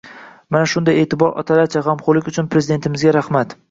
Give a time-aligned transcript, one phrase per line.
[0.55, 3.59] Mana shunday eʼtibor, otalarcha gʻamxoʻrlik uchun Prezidentimizga rahmat.